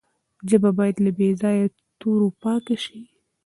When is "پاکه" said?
2.41-2.75